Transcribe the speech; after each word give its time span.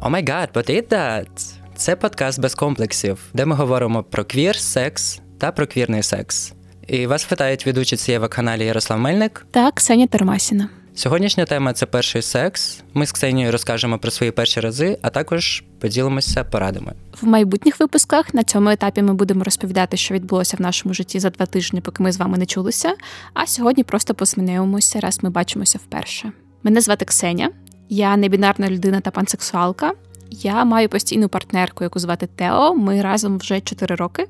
Oh 0.00 0.10
my 0.10 0.24
god, 0.28 0.50
what 0.54 0.92
that? 0.92 1.54
Це 1.76 1.96
подкаст 1.96 2.40
без 2.40 2.54
комплексів, 2.54 3.18
де 3.34 3.46
ми 3.46 3.54
говоримо 3.54 4.02
про 4.02 4.24
квір, 4.24 4.56
секс 4.56 5.20
та 5.38 5.52
про 5.52 5.66
квірний 5.66 6.02
секс. 6.02 6.52
І 6.86 7.06
вас 7.06 7.24
питають 7.24 7.66
ведучі 7.66 7.96
цього 7.96 8.28
каналу 8.28 8.64
Ярослав 8.64 8.98
Мельник 8.98 9.46
та 9.50 9.70
Ксенія 9.70 10.06
Термасіна. 10.06 10.68
Сьогоднішня 10.94 11.44
тема 11.44 11.72
це 11.72 11.86
перший 11.86 12.22
секс. 12.22 12.82
Ми 12.94 13.06
з 13.06 13.12
Ксенією 13.12 13.52
розкажемо 13.52 13.98
про 13.98 14.10
свої 14.10 14.32
перші 14.32 14.60
рази, 14.60 14.98
а 15.02 15.10
також 15.10 15.64
поділимося 15.80 16.44
порадами. 16.44 16.92
В 17.20 17.26
майбутніх 17.26 17.80
випусках 17.80 18.34
на 18.34 18.44
цьому 18.44 18.70
етапі 18.70 19.02
ми 19.02 19.14
будемо 19.14 19.44
розповідати, 19.44 19.96
що 19.96 20.14
відбулося 20.14 20.56
в 20.56 20.60
нашому 20.60 20.94
житті 20.94 21.20
за 21.20 21.30
два 21.30 21.46
тижні, 21.46 21.80
поки 21.80 22.02
ми 22.02 22.12
з 22.12 22.16
вами 22.16 22.38
не 22.38 22.46
чулися. 22.46 22.94
А 23.34 23.46
сьогодні 23.46 23.84
просто 23.84 24.14
посміняємося, 24.14 25.00
раз 25.00 25.18
ми 25.22 25.30
бачимося 25.30 25.78
вперше. 25.78 26.32
Мене 26.62 26.80
звати 26.80 27.04
Ксеня, 27.04 27.50
я 27.88 28.16
небінарна 28.16 28.70
людина 28.70 29.00
та 29.00 29.10
пансексуалка. 29.10 29.92
Я 30.30 30.64
маю 30.64 30.88
постійну 30.88 31.28
партнерку, 31.28 31.84
яку 31.84 31.98
звати 31.98 32.28
Тео. 32.36 32.74
Ми 32.74 33.02
разом 33.02 33.38
вже 33.38 33.60
4 33.60 33.94
роки, 33.94 34.26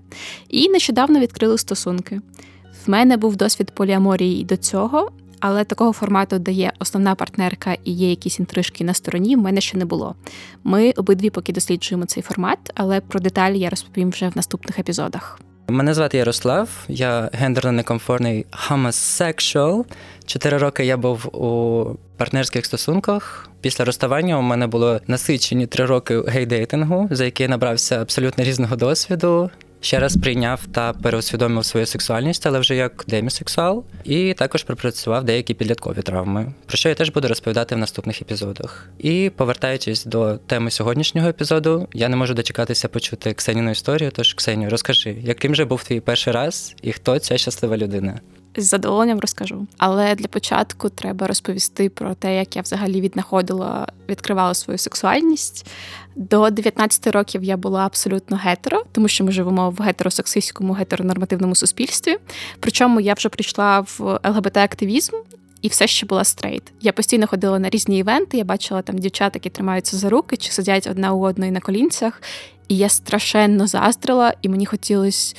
і 0.48 0.68
нещодавно 0.68 1.20
відкрили 1.20 1.58
стосунки. 1.58 2.20
В 2.86 2.90
мене 2.90 3.16
був 3.16 3.36
досвід 3.36 3.70
поліаморії 3.70 4.44
до 4.44 4.56
цього, 4.56 5.10
але 5.40 5.64
такого 5.64 5.92
формату, 5.92 6.38
де 6.38 6.52
є 6.52 6.72
основна 6.78 7.14
партнерка 7.14 7.76
і 7.84 7.92
є 7.92 8.10
якісь 8.10 8.38
інтрижки 8.38 8.84
на 8.84 8.94
стороні, 8.94 9.36
в 9.36 9.38
мене 9.38 9.60
ще 9.60 9.78
не 9.78 9.84
було. 9.84 10.14
Ми 10.64 10.90
обидві 10.90 11.30
поки 11.30 11.52
досліджуємо 11.52 12.06
цей 12.06 12.22
формат, 12.22 12.58
але 12.74 13.00
про 13.00 13.20
деталі 13.20 13.58
я 13.58 13.70
розповім 13.70 14.10
вже 14.10 14.28
в 14.28 14.36
наступних 14.36 14.78
епізодах. 14.78 15.40
Мене 15.70 15.94
звати 15.94 16.18
Ярослав, 16.18 16.68
я 16.88 17.30
гендерно 17.32 17.72
некомфортний 17.72 18.46
homosexual. 18.68 19.84
Чотири 20.26 20.58
роки 20.58 20.84
я 20.84 20.96
був 20.96 21.36
у 21.36 21.84
партнерських 22.16 22.66
стосунках. 22.66 23.50
Після 23.60 23.84
розставання 23.84 24.38
у 24.38 24.42
мене 24.42 24.66
було 24.66 25.00
насичені 25.06 25.66
три 25.66 25.84
роки 25.84 26.20
гейдейтингу, 26.20 27.08
за 27.10 27.24
які 27.24 27.42
я 27.42 27.48
набрався 27.48 28.00
абсолютно 28.02 28.44
різного 28.44 28.76
досвіду 28.76 29.50
ще 29.80 29.98
раз 29.98 30.16
прийняв 30.16 30.66
та 30.72 30.92
переусвідомив 30.92 31.64
свою 31.64 31.86
сексуальність, 31.86 32.46
але 32.46 32.58
вже 32.58 32.74
як 32.74 33.04
демісексуал, 33.08 33.84
і 34.04 34.34
також 34.34 34.62
пропрацював 34.62 35.24
деякі 35.24 35.54
підліткові 35.54 36.02
травми, 36.02 36.52
про 36.66 36.76
що 36.76 36.88
я 36.88 36.94
теж 36.94 37.10
буду 37.10 37.28
розповідати 37.28 37.74
в 37.74 37.78
наступних 37.78 38.22
епізодах. 38.22 38.90
І 38.98 39.30
повертаючись 39.36 40.04
до 40.04 40.36
теми 40.36 40.70
сьогоднішнього 40.70 41.28
епізоду, 41.28 41.88
я 41.92 42.08
не 42.08 42.16
можу 42.16 42.34
дочекатися 42.34 42.88
почути 42.88 43.34
Ксеніну 43.34 43.70
історію. 43.70 44.10
Тож, 44.14 44.34
Ксенію, 44.34 44.70
розкажи, 44.70 45.16
яким 45.22 45.54
же 45.54 45.64
був 45.64 45.84
твій 45.84 46.00
перший 46.00 46.32
раз 46.32 46.74
і 46.82 46.92
хто 46.92 47.18
ця 47.18 47.38
щаслива 47.38 47.76
людина? 47.76 48.20
З 48.60 48.68
задоволенням 48.68 49.20
розкажу. 49.20 49.66
Але 49.78 50.14
для 50.14 50.28
початку 50.28 50.88
треба 50.88 51.26
розповісти 51.26 51.88
про 51.88 52.14
те, 52.14 52.36
як 52.36 52.56
я 52.56 52.62
взагалі 52.62 53.00
віднаходила, 53.00 53.86
відкривала 54.08 54.54
свою 54.54 54.78
сексуальність. 54.78 55.66
До 56.16 56.50
19 56.50 57.06
років 57.06 57.44
я 57.44 57.56
була 57.56 57.86
абсолютно 57.86 58.36
гетеро, 58.36 58.82
тому 58.92 59.08
що 59.08 59.24
ми 59.24 59.32
живемо 59.32 59.70
в 59.70 59.82
гетеросексистському 59.82 60.72
гетеронормативному 60.72 61.54
суспільстві. 61.54 62.16
Причому 62.60 63.00
я 63.00 63.14
вже 63.14 63.28
прийшла 63.28 63.80
в 63.80 64.00
ЛГБТ-активізм. 64.24 65.14
І 65.62 65.68
все 65.68 65.86
ще 65.86 66.06
була 66.06 66.24
straight. 66.24 66.62
Я 66.80 66.92
постійно 66.92 67.26
ходила 67.26 67.58
на 67.58 67.70
різні 67.70 67.98
івенти. 67.98 68.36
Я 68.36 68.44
бачила 68.44 68.82
там 68.82 68.98
дівчат, 68.98 69.34
які 69.34 69.50
тримаються 69.50 69.96
за 69.96 70.08
руки 70.08 70.36
чи 70.36 70.52
сидять 70.52 70.86
одна 70.86 71.12
у 71.12 71.20
одної 71.20 71.50
на 71.50 71.60
колінцях. 71.60 72.22
І 72.68 72.76
я 72.76 72.88
страшенно 72.88 73.66
заздрила, 73.66 74.34
і 74.42 74.48
мені 74.48 74.66
хотілося 74.66 75.36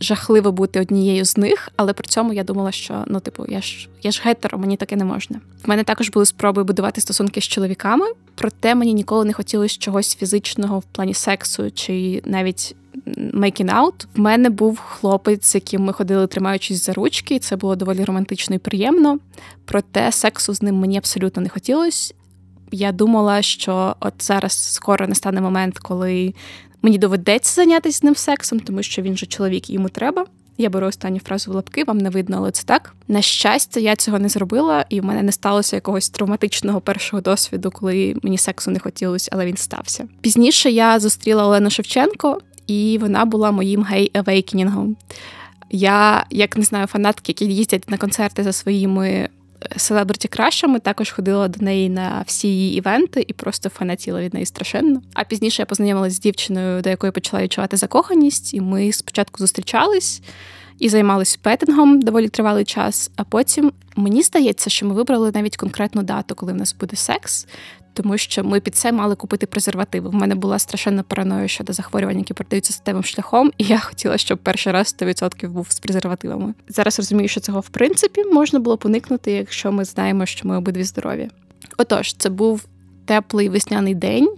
жахливо 0.00 0.52
бути 0.52 0.80
однією 0.80 1.24
з 1.24 1.36
них, 1.36 1.68
але 1.76 1.92
при 1.92 2.08
цьому 2.08 2.32
я 2.32 2.44
думала, 2.44 2.72
що 2.72 3.04
ну, 3.06 3.20
типу, 3.20 3.44
я 3.48 3.60
ж 3.60 3.88
я 4.02 4.10
ж 4.10 4.20
гетеро, 4.24 4.58
мені 4.58 4.76
таке 4.76 4.96
не 4.96 5.04
можна. 5.04 5.40
В 5.64 5.68
мене 5.68 5.84
також 5.84 6.10
були 6.10 6.26
спроби 6.26 6.64
будувати 6.64 7.00
стосунки 7.00 7.40
з 7.40 7.44
чоловіками, 7.44 8.06
проте 8.34 8.74
мені 8.74 8.94
ніколи 8.94 9.24
не 9.24 9.32
хотілося 9.32 9.78
чогось 9.78 10.16
фізичного 10.16 10.78
в 10.78 10.82
плані 10.82 11.14
сексу 11.14 11.70
чи 11.70 12.22
навіть 12.24 12.76
making 13.16 13.74
out. 13.74 14.06
В 14.16 14.20
мене 14.20 14.50
був 14.50 14.78
хлопець, 14.78 15.46
з 15.46 15.54
яким 15.54 15.82
ми 15.82 15.92
ходили, 15.92 16.26
тримаючись 16.26 16.84
за 16.84 16.92
ручки, 16.92 17.34
і 17.34 17.38
це 17.38 17.56
було 17.56 17.76
доволі 17.76 18.04
романтично 18.04 18.56
і 18.56 18.58
приємно. 18.58 19.18
Проте 19.64 20.12
сексу 20.12 20.54
з 20.54 20.62
ним 20.62 20.74
мені 20.76 20.96
абсолютно 20.96 21.42
не 21.42 21.48
хотілося. 21.48 22.14
Я 22.70 22.92
думала, 22.92 23.42
що 23.42 23.96
от 24.00 24.14
зараз 24.18 24.72
скоро 24.74 25.08
настане 25.08 25.40
момент, 25.40 25.78
коли 25.78 26.34
Мені 26.84 26.98
доведеться 26.98 27.54
зайнятися 27.54 27.98
з 27.98 28.02
ним 28.02 28.16
сексом, 28.16 28.60
тому 28.60 28.82
що 28.82 29.02
він 29.02 29.16
же 29.16 29.26
чоловік 29.26 29.70
і 29.70 29.72
йому 29.72 29.88
треба. 29.88 30.26
Я 30.58 30.70
беру 30.70 30.86
останню 30.86 31.20
фразу 31.20 31.50
в 31.50 31.54
лапки, 31.54 31.84
вам 31.84 31.98
не 31.98 32.10
видно, 32.10 32.36
але 32.36 32.50
це 32.50 32.62
так. 32.62 32.94
На 33.08 33.22
щастя, 33.22 33.80
я 33.80 33.96
цього 33.96 34.18
не 34.18 34.28
зробила, 34.28 34.84
і 34.88 35.00
в 35.00 35.04
мене 35.04 35.22
не 35.22 35.32
сталося 35.32 35.76
якогось 35.76 36.08
травматичного 36.08 36.80
першого 36.80 37.22
досвіду, 37.22 37.70
коли 37.70 38.16
мені 38.22 38.38
сексу 38.38 38.70
не 38.70 38.78
хотілося, 38.78 39.30
але 39.32 39.46
він 39.46 39.56
стався. 39.56 40.08
Пізніше 40.20 40.70
я 40.70 41.00
зустріла 41.00 41.46
Олену 41.46 41.70
Шевченко, 41.70 42.40
і 42.66 42.98
вона 43.00 43.24
була 43.24 43.50
моїм 43.50 43.84
гей-авейкенінгом. 43.84 44.96
Я, 45.70 46.26
як 46.30 46.56
не 46.56 46.64
знаю, 46.64 46.86
фанатки, 46.86 47.24
які 47.32 47.44
їздять 47.44 47.90
на 47.90 47.96
концерти 47.96 48.42
за 48.42 48.52
своїми 48.52 49.28
селебриті 49.76 50.28
кращами, 50.28 50.80
також 50.80 51.10
ходила 51.10 51.48
до 51.48 51.64
неї 51.64 51.88
на 51.88 52.24
всі 52.26 52.48
її 52.48 52.76
івенти 52.76 53.24
і 53.28 53.32
просто 53.32 53.68
фанатіла 53.68 54.20
від 54.20 54.34
неї 54.34 54.46
страшенно. 54.46 55.02
А 55.14 55.24
пізніше 55.24 55.62
я 55.62 55.66
познайомилася 55.66 56.16
з 56.16 56.20
дівчиною, 56.20 56.82
до 56.82 56.90
якої 56.90 57.12
почала 57.12 57.42
відчувати 57.42 57.76
закоханість, 57.76 58.54
і 58.54 58.60
ми 58.60 58.92
спочатку 58.92 59.38
зустрічались. 59.38 60.22
І 60.78 60.88
займалися 60.88 61.38
петингом 61.42 62.02
доволі 62.02 62.28
тривалий 62.28 62.64
час. 62.64 63.10
А 63.16 63.24
потім 63.24 63.72
мені 63.96 64.22
здається, 64.22 64.70
що 64.70 64.86
ми 64.86 64.94
вибрали 64.94 65.32
навіть 65.34 65.56
конкретну 65.56 66.02
дату, 66.02 66.34
коли 66.34 66.52
в 66.52 66.56
нас 66.56 66.76
буде 66.80 66.96
секс, 66.96 67.46
тому 67.94 68.18
що 68.18 68.44
ми 68.44 68.60
під 68.60 68.76
це 68.76 68.92
мали 68.92 69.14
купити 69.14 69.46
презервативи. 69.46 70.08
В 70.08 70.14
мене 70.14 70.34
була 70.34 70.58
страшенна 70.58 71.02
параноя 71.02 71.48
щодо 71.48 71.72
захворювань, 71.72 72.18
які 72.18 72.34
передаються 72.34 72.72
статевим 72.72 73.04
шляхом, 73.04 73.52
і 73.58 73.64
я 73.64 73.78
хотіла, 73.78 74.18
щоб 74.18 74.38
перший 74.38 74.72
раз 74.72 74.96
100% 75.00 75.48
був 75.48 75.66
з 75.70 75.78
презервативами. 75.78 76.54
Зараз 76.68 76.98
розумію, 76.98 77.28
що 77.28 77.40
цього 77.40 77.60
в 77.60 77.68
принципі 77.68 78.24
можна 78.24 78.58
було 78.58 78.78
поникнути, 78.78 79.32
якщо 79.32 79.72
ми 79.72 79.84
знаємо, 79.84 80.26
що 80.26 80.48
ми 80.48 80.56
обидві 80.56 80.84
здорові. 80.84 81.28
Отож, 81.78 82.14
це 82.14 82.28
був. 82.28 82.66
Теплий 83.06 83.48
весняний 83.48 83.94
день. 83.94 84.28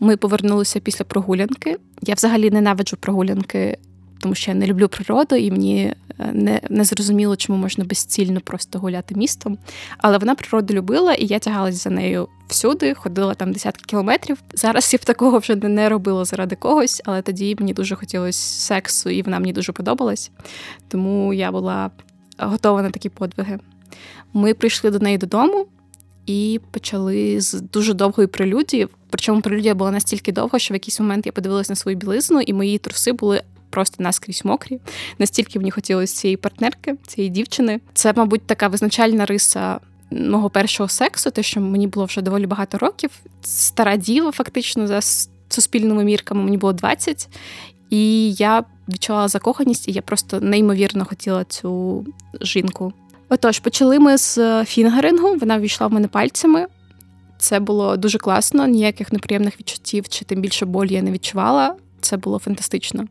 Ми 0.00 0.16
повернулися 0.16 0.80
після 0.80 1.04
прогулянки. 1.04 1.76
Я 2.02 2.14
взагалі 2.14 2.50
ненавиджу 2.50 2.96
прогулянки 3.00 3.78
тому 4.20 4.34
що 4.34 4.50
я 4.50 4.54
не 4.54 4.66
люблю 4.66 4.88
природу, 4.88 5.36
і 5.36 5.50
мені 5.50 5.94
е, 6.18 6.30
не 6.32 6.60
не 6.68 6.84
зрозуміло, 6.84 7.36
чому 7.36 7.58
можна 7.58 7.84
безцільно 7.84 8.40
просто 8.40 8.78
гуляти 8.78 9.14
містом. 9.14 9.58
Але 9.98 10.18
вона 10.18 10.34
природу 10.34 10.74
любила, 10.74 11.14
і 11.14 11.26
я 11.26 11.38
тягалась 11.38 11.82
за 11.84 11.90
нею 11.90 12.28
всюди, 12.48 12.94
ходила 12.94 13.34
там 13.34 13.52
десятки 13.52 13.84
кілометрів. 13.86 14.38
Зараз 14.54 14.92
я 14.92 14.96
б 14.96 15.04
такого 15.04 15.38
вже 15.38 15.56
не 15.56 15.88
робила 15.88 16.24
заради 16.24 16.56
когось, 16.56 17.02
але 17.04 17.22
тоді 17.22 17.56
мені 17.58 17.72
дуже 17.72 17.94
хотілося 17.94 18.38
сексу, 18.38 19.10
і 19.10 19.22
вона 19.22 19.38
мені 19.38 19.52
дуже 19.52 19.72
подобалась. 19.72 20.30
Тому 20.88 21.34
я 21.34 21.52
була 21.52 21.90
готова 22.38 22.82
на 22.82 22.90
такі 22.90 23.08
подвиги. 23.08 23.58
Ми 24.32 24.54
прийшли 24.54 24.90
до 24.90 24.98
неї 24.98 25.18
додому. 25.18 25.66
І 26.26 26.60
почали 26.70 27.40
з 27.40 27.60
дуже 27.60 27.94
довгої 27.94 28.26
прелюдії. 28.26 28.88
Причому 29.10 29.40
прелюдія 29.40 29.74
була 29.74 29.90
настільки 29.90 30.32
довга, 30.32 30.58
що 30.58 30.74
в 30.74 30.76
якийсь 30.76 31.00
момент 31.00 31.26
я 31.26 31.32
подивилась 31.32 31.68
на 31.68 31.76
свою 31.76 31.96
білизну, 31.96 32.40
і 32.40 32.52
мої 32.52 32.78
труси 32.78 33.12
були 33.12 33.42
просто 33.70 34.02
наскрізь 34.02 34.44
мокрі. 34.44 34.78
Настільки 35.18 35.58
мені 35.58 35.70
хотілося 35.70 36.16
цієї 36.16 36.36
партнерки, 36.36 36.94
цієї 37.06 37.30
дівчини. 37.30 37.80
Це, 37.94 38.12
мабуть, 38.16 38.46
така 38.46 38.68
визначальна 38.68 39.26
риса. 39.26 39.80
Мого 40.10 40.50
першого 40.50 40.88
сексу, 40.88 41.30
те, 41.30 41.42
що 41.42 41.60
мені 41.60 41.86
було 41.86 42.06
вже 42.06 42.22
доволі 42.22 42.46
багато 42.46 42.78
років. 42.78 43.10
Стара 43.42 43.96
діва, 43.96 44.32
фактично, 44.32 44.86
за 44.86 45.00
суспільними 45.48 46.04
мірками, 46.04 46.44
мені 46.44 46.56
було 46.56 46.72
20. 46.72 47.28
І 47.90 48.32
я 48.32 48.64
відчувала 48.88 49.28
закоханість, 49.28 49.88
і 49.88 49.92
я 49.92 50.02
просто 50.02 50.40
неймовірно 50.40 51.04
хотіла 51.04 51.44
цю 51.44 52.04
жінку. 52.40 52.92
Отож, 53.28 53.58
почали 53.58 53.98
ми 53.98 54.18
з 54.18 54.64
фінгерингу, 54.64 55.34
вона 55.34 55.58
ввійшла 55.58 55.86
в 55.86 55.92
мене 55.92 56.08
пальцями. 56.08 56.66
Це 57.38 57.60
було 57.60 57.96
дуже 57.96 58.18
класно, 58.18 58.66
ніяких 58.66 59.12
неприємних 59.12 59.60
відчуттів 59.60 60.08
чи 60.08 60.24
тим 60.24 60.40
більше 60.40 60.66
болі 60.66 60.94
я 60.94 61.02
не 61.02 61.10
відчувала. 61.10 61.76
Це 62.00 62.16
було 62.16 62.38
фантастично. 62.38 63.04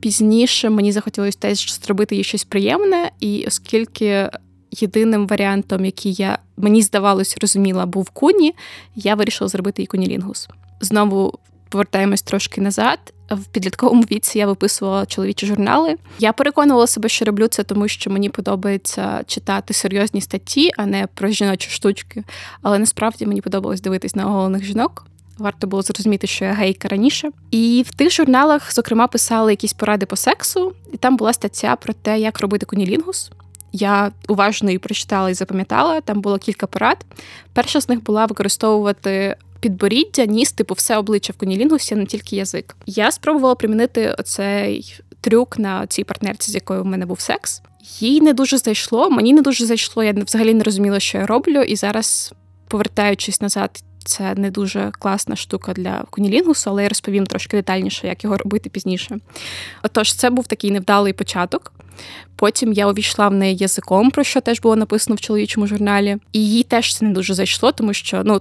Пізніше 0.00 0.70
мені 0.70 0.92
захотілося 0.92 1.38
теж 1.38 1.74
зробити 1.74 2.16
їй 2.16 2.24
щось 2.24 2.44
приємне, 2.44 3.10
і 3.20 3.44
оскільки 3.46 4.30
єдиним 4.70 5.26
варіантом, 5.26 5.84
який 5.84 6.12
я 6.12 6.38
мені 6.56 6.82
здавалось, 6.82 7.36
розуміла, 7.40 7.86
був 7.86 8.10
куні, 8.10 8.54
я 8.96 9.14
вирішила 9.14 9.48
зробити 9.48 9.82
їй 9.82 9.86
кунілінгус. 9.86 10.48
Знову 10.80 11.38
повертаємось 11.68 12.22
трошки 12.22 12.60
назад. 12.60 12.98
В 13.30 13.44
підлітковому 13.44 14.02
віці 14.02 14.38
я 14.38 14.46
виписувала 14.46 15.06
чоловічі 15.06 15.46
журнали. 15.46 15.96
Я 16.18 16.32
переконувала 16.32 16.86
себе, 16.86 17.08
що 17.08 17.24
роблю 17.24 17.46
це, 17.46 17.62
тому 17.62 17.88
що 17.88 18.10
мені 18.10 18.28
подобається 18.28 19.24
читати 19.26 19.74
серйозні 19.74 20.20
статті, 20.20 20.70
а 20.76 20.86
не 20.86 21.06
про 21.14 21.28
жіночі 21.28 21.70
штучки. 21.70 22.24
Але 22.62 22.78
насправді 22.78 23.26
мені 23.26 23.40
подобалось 23.40 23.80
дивитись 23.80 24.14
на 24.14 24.26
оголених 24.26 24.64
жінок. 24.64 25.06
Варто 25.38 25.66
було 25.66 25.82
зрозуміти, 25.82 26.26
що 26.26 26.44
я 26.44 26.52
гейка 26.52 26.88
раніше. 26.88 27.30
І 27.50 27.84
в 27.88 27.94
тих 27.94 28.12
журналах, 28.12 28.74
зокрема, 28.74 29.06
писали 29.06 29.52
якісь 29.52 29.72
поради 29.72 30.06
по 30.06 30.16
сексу, 30.16 30.72
і 30.92 30.96
там 30.96 31.16
була 31.16 31.32
стаття 31.32 31.76
про 31.76 31.92
те, 31.92 32.18
як 32.18 32.40
робити 32.40 32.66
кунілінгус. 32.66 33.30
Я 33.72 34.12
уважно 34.28 34.70
її 34.70 34.78
прочитала 34.78 35.30
і 35.30 35.34
запам'ятала. 35.34 36.00
Там 36.00 36.20
було 36.20 36.38
кілька 36.38 36.66
порад. 36.66 37.06
Перша 37.52 37.80
з 37.80 37.88
них 37.88 38.02
була 38.02 38.26
використовувати 38.26 39.36
підборіддя, 39.60 40.24
ніс, 40.24 40.52
типу, 40.52 40.74
все 40.74 40.96
обличчя 40.96 41.32
в 41.32 41.36
кунілінгусі, 41.36 41.94
не 41.94 42.06
тільки 42.06 42.36
язик. 42.36 42.76
Я 42.86 43.10
спробувала 43.10 43.54
примінити 43.54 44.14
оцей 44.18 45.00
трюк 45.20 45.58
на 45.58 45.86
цій 45.86 46.04
партнерці, 46.04 46.52
з 46.52 46.54
якою 46.54 46.82
в 46.82 46.86
мене 46.86 47.06
був 47.06 47.20
секс. 47.20 47.62
Їй 48.00 48.20
не 48.20 48.32
дуже 48.32 48.58
зайшло, 48.58 49.10
мені 49.10 49.32
не 49.32 49.42
дуже 49.42 49.66
зайшло. 49.66 50.02
Я 50.04 50.12
взагалі 50.12 50.54
не 50.54 50.64
розуміла, 50.64 51.00
що 51.00 51.18
я 51.18 51.26
роблю, 51.26 51.62
і 51.62 51.76
зараз, 51.76 52.34
повертаючись 52.68 53.40
назад, 53.40 53.82
це 54.06 54.34
не 54.34 54.50
дуже 54.50 54.90
класна 54.98 55.36
штука 55.36 55.72
для 55.72 56.04
кунілінгусу, 56.10 56.70
але 56.70 56.82
я 56.82 56.88
розповім 56.88 57.26
трошки 57.26 57.56
детальніше, 57.56 58.06
як 58.06 58.24
його 58.24 58.36
робити 58.36 58.70
пізніше. 58.70 59.18
Отож, 59.82 60.14
це 60.14 60.30
був 60.30 60.46
такий 60.46 60.70
невдалий 60.70 61.12
початок. 61.12 61.72
Потім 62.36 62.72
я 62.72 62.88
увійшла 62.88 63.28
в 63.28 63.34
неї 63.34 63.56
язиком, 63.56 64.10
про 64.10 64.24
що 64.24 64.40
теж 64.40 64.60
було 64.60 64.76
написано 64.76 65.16
в 65.16 65.20
чоловічому 65.20 65.66
журналі, 65.66 66.16
і 66.32 66.50
їй 66.50 66.62
теж 66.62 66.96
це 66.96 67.04
не 67.04 67.12
дуже 67.12 67.34
зайшло, 67.34 67.72
тому 67.72 67.92
що 67.92 68.22
ну 68.24 68.40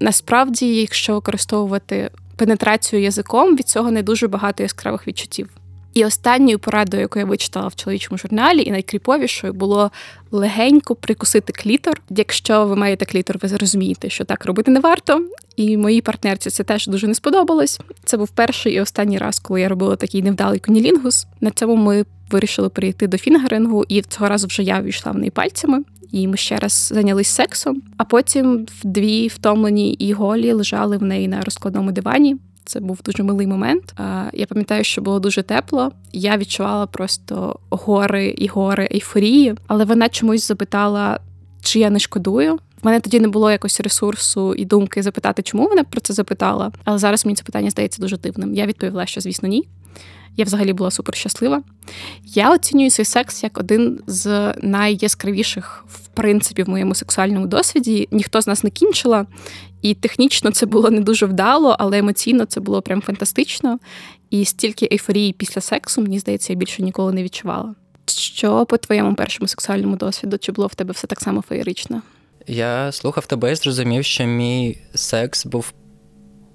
насправді, 0.00 0.76
якщо 0.76 1.14
використовувати 1.14 2.10
пенетрацію 2.36 3.02
язиком, 3.02 3.56
від 3.56 3.68
цього 3.68 3.90
не 3.90 4.02
дуже 4.02 4.28
багато 4.28 4.62
яскравих 4.62 5.08
відчуттів. 5.08 5.48
І 5.94 6.04
останньою 6.04 6.58
порадою, 6.58 7.00
яку 7.00 7.18
я 7.18 7.24
вичитала 7.24 7.68
в 7.68 7.76
чоловічому 7.76 8.18
журналі, 8.18 8.62
і 8.62 8.70
найкріповішою 8.70 9.52
було 9.52 9.90
легенько 10.30 10.94
прикусити 10.94 11.52
клітор. 11.52 12.02
Якщо 12.10 12.66
ви 12.66 12.76
маєте 12.76 13.04
клітор, 13.04 13.38
ви 13.42 13.48
зрозумієте, 13.48 14.10
що 14.10 14.24
так 14.24 14.46
робити 14.46 14.70
не 14.70 14.80
варто. 14.80 15.24
І 15.56 15.76
моїй 15.76 16.00
партнерці 16.00 16.50
це 16.50 16.64
теж 16.64 16.86
дуже 16.86 17.06
не 17.06 17.14
сподобалось. 17.14 17.80
Це 18.04 18.16
був 18.16 18.28
перший 18.28 18.72
і 18.72 18.80
останній 18.80 19.18
раз, 19.18 19.38
коли 19.38 19.60
я 19.60 19.68
робила 19.68 19.96
такий 19.96 20.22
невдалий 20.22 20.58
конілінгус. 20.58 21.26
На 21.40 21.50
цьому 21.50 21.76
ми 21.76 22.04
вирішили 22.30 22.68
перейти 22.68 23.06
до 23.06 23.18
фінгерингу, 23.18 23.84
і 23.88 24.02
цього 24.02 24.28
разу 24.28 24.46
вже 24.46 24.62
я 24.62 24.82
війшла 24.82 25.12
в 25.12 25.18
неї 25.18 25.30
пальцями. 25.30 25.82
І 26.12 26.28
ми 26.28 26.36
ще 26.36 26.56
раз 26.56 26.92
зайнялись 26.94 27.28
сексом, 27.28 27.82
а 27.96 28.04
потім 28.04 28.66
в 28.82 28.86
дві 28.86 29.28
втомлені 29.28 29.92
і 29.92 30.12
голі 30.12 30.52
лежали 30.52 30.96
в 30.96 31.02
неї 31.02 31.28
на 31.28 31.40
розкладному 31.40 31.92
дивані. 31.92 32.36
Це 32.64 32.80
був 32.80 33.00
дуже 33.04 33.22
милий 33.22 33.46
момент. 33.46 33.94
Я 34.32 34.46
пам'ятаю, 34.48 34.84
що 34.84 35.02
було 35.02 35.20
дуже 35.20 35.42
тепло. 35.42 35.92
Я 36.12 36.36
відчувала 36.36 36.86
просто 36.86 37.58
гори 37.70 38.26
і 38.38 38.46
гори 38.46 38.88
ейфорії, 38.92 39.54
але 39.66 39.84
вона 39.84 40.08
чомусь 40.08 40.48
запитала, 40.48 41.20
чи 41.62 41.78
я 41.78 41.90
не 41.90 41.98
шкодую. 41.98 42.54
В 42.54 42.86
мене 42.86 43.00
тоді 43.00 43.20
не 43.20 43.28
було 43.28 43.50
якось 43.50 43.80
ресурсу 43.80 44.54
і 44.54 44.64
думки 44.64 45.02
запитати, 45.02 45.42
чому 45.42 45.68
вона 45.68 45.84
про 45.84 46.00
це 46.00 46.14
запитала. 46.14 46.72
Але 46.84 46.98
зараз 46.98 47.26
мені 47.26 47.36
це 47.36 47.44
питання 47.44 47.70
здається 47.70 48.02
дуже 48.02 48.18
дивним. 48.18 48.54
Я 48.54 48.66
відповіла, 48.66 49.06
що 49.06 49.20
звісно 49.20 49.48
ні. 49.48 49.68
Я 50.36 50.44
взагалі 50.44 50.72
була 50.72 50.90
супер 50.90 51.14
щаслива. 51.14 51.62
Я 52.24 52.52
оцінюю 52.52 52.90
цей 52.90 53.04
секс 53.04 53.42
як 53.42 53.58
один 53.58 54.00
з 54.06 54.54
найяскравіших, 54.62 55.84
в 55.88 56.08
принципі, 56.08 56.62
в 56.62 56.68
моєму 56.68 56.94
сексуальному 56.94 57.46
досвіді. 57.46 58.08
Ніхто 58.10 58.40
з 58.40 58.46
нас 58.46 58.64
не 58.64 58.70
кінчила, 58.70 59.26
і 59.82 59.94
технічно 59.94 60.50
це 60.50 60.66
було 60.66 60.90
не 60.90 61.00
дуже 61.00 61.26
вдало, 61.26 61.76
але 61.78 61.98
емоційно 61.98 62.44
це 62.44 62.60
було 62.60 62.82
прям 62.82 63.02
фантастично. 63.02 63.78
І 64.30 64.44
стільки 64.44 64.88
ейфорії 64.92 65.32
після 65.32 65.60
сексу, 65.60 66.02
мені 66.02 66.18
здається, 66.18 66.52
я 66.52 66.58
більше 66.58 66.82
ніколи 66.82 67.12
не 67.12 67.22
відчувала. 67.22 67.74
Що 68.06 68.66
по 68.66 68.76
твоєму 68.76 69.14
першому 69.14 69.48
сексуальному 69.48 69.96
досвіду? 69.96 70.38
Чи 70.38 70.52
було 70.52 70.66
в 70.66 70.74
тебе 70.74 70.92
все 70.92 71.06
так 71.06 71.20
само 71.20 71.42
феєрично? 71.42 72.02
Я 72.46 72.92
слухав 72.92 73.26
тебе 73.26 73.52
і 73.52 73.54
зрозумів, 73.54 74.04
що 74.04 74.24
мій 74.24 74.78
секс 74.94 75.46
був 75.46 75.72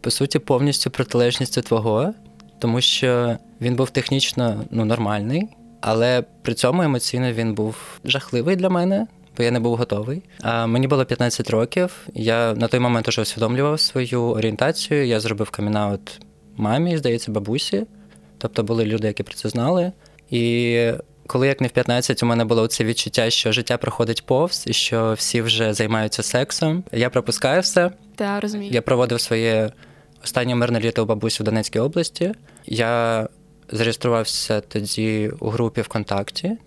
по 0.01 0.11
суті 0.11 0.39
повністю 0.39 0.89
протилежністю 0.89 1.61
твого 1.61 2.13
тому 2.59 2.81
що 2.81 3.37
він 3.61 3.75
був 3.75 3.89
технічно 3.89 4.65
ну, 4.71 4.85
нормальний, 4.85 5.47
але 5.81 6.23
при 6.41 6.53
цьому 6.53 6.81
емоційно 6.81 7.33
він 7.33 7.53
був 7.53 7.75
жахливий 8.05 8.55
для 8.55 8.69
мене, 8.69 9.07
бо 9.37 9.43
я 9.43 9.51
не 9.51 9.59
був 9.59 9.77
готовий. 9.77 10.23
А 10.41 10.67
мені 10.67 10.87
було 10.87 11.05
15 11.05 11.49
років. 11.49 12.07
Я 12.13 12.53
на 12.53 12.67
той 12.67 12.79
момент 12.79 13.07
уже 13.07 13.21
усвідомлював 13.21 13.79
свою 13.79 14.21
орієнтацію. 14.23 15.05
Я 15.05 15.19
зробив 15.19 15.49
камінаут 15.49 16.19
мамі, 16.57 16.97
здається, 16.97 17.31
бабусі. 17.31 17.85
Тобто 18.37 18.63
були 18.63 18.85
люди, 18.85 19.07
які 19.07 19.23
про 19.23 19.33
це 19.33 19.49
знали. 19.49 19.91
І 20.29 20.91
коли 21.27 21.47
як 21.47 21.61
не 21.61 21.67
в 21.67 21.71
15 21.71 22.23
у 22.23 22.25
мене 22.25 22.45
було 22.45 22.67
це 22.67 22.83
відчуття, 22.83 23.29
що 23.29 23.51
життя 23.51 23.77
проходить 23.77 24.25
повз, 24.25 24.65
і 24.67 24.73
що 24.73 25.13
всі 25.13 25.41
вже 25.41 25.73
займаються 25.73 26.23
сексом, 26.23 26.83
я 26.91 27.09
пропускаю 27.09 27.61
все. 27.61 27.91
Та, 28.15 28.39
розумію. 28.39 28.71
Я 28.71 28.81
проводив 28.81 29.21
своє 29.21 29.71
Останнє 30.23 30.55
мирне 30.55 30.79
літо 30.79 31.03
у 31.03 31.05
бабусі 31.05 31.43
в 31.43 31.45
Донецькій 31.45 31.79
області. 31.79 32.31
Я 32.65 33.27
зареєструвався 33.71 34.61
тоді 34.61 35.31
у 35.39 35.49
групі 35.49 35.81
ВКонтакті 35.81 36.57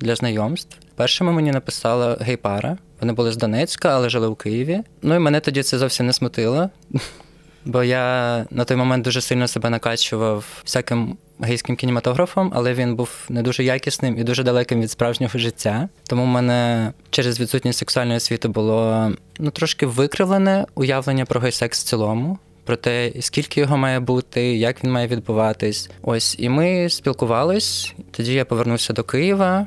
для 0.00 0.14
знайомств. 0.14 0.76
Першими 0.96 1.32
мені 1.32 1.52
написала 1.52 2.16
гей-пара. 2.20 2.78
Вони 3.00 3.12
були 3.12 3.32
з 3.32 3.36
Донецька, 3.36 3.88
але 3.88 4.08
жили 4.08 4.26
у 4.28 4.34
Києві. 4.34 4.80
Ну 5.02 5.14
і 5.14 5.18
мене 5.18 5.40
тоді 5.40 5.62
це 5.62 5.78
зовсім 5.78 6.06
не 6.06 6.12
смутило, 6.12 6.70
бо 7.64 7.84
я 7.84 8.46
на 8.50 8.64
той 8.64 8.76
момент 8.76 9.04
дуже 9.04 9.20
сильно 9.20 9.48
себе 9.48 9.70
накачував 9.70 10.44
всяким 10.64 11.16
гейським 11.40 11.76
кінематографом, 11.76 12.52
але 12.54 12.74
він 12.74 12.96
був 12.96 13.10
не 13.28 13.42
дуже 13.42 13.64
якісним 13.64 14.18
і 14.18 14.24
дуже 14.24 14.42
далеким 14.42 14.80
від 14.80 14.90
справжнього 14.90 15.38
життя. 15.38 15.88
Тому 16.08 16.24
в 16.24 16.26
мене 16.26 16.92
через 17.10 17.40
відсутність 17.40 17.78
сексуальної 17.78 18.16
освіти 18.16 18.48
було 18.48 19.12
ну 19.38 19.50
трошки 19.50 19.86
викривлене 19.86 20.66
уявлення 20.74 21.24
про 21.24 21.40
гей-секс 21.40 21.80
в 21.80 21.84
цілому 21.84 22.38
про 22.64 22.76
те, 22.76 23.12
скільки 23.20 23.60
його 23.60 23.76
має 23.76 24.00
бути, 24.00 24.56
як 24.56 24.84
він 24.84 24.92
має 24.92 25.06
відбуватись. 25.06 25.90
Ось 26.02 26.36
і 26.38 26.48
ми 26.48 26.88
спілкувались. 26.88 27.94
Тоді 28.10 28.34
я 28.34 28.44
повернувся 28.44 28.92
до 28.92 29.04
Києва. 29.04 29.66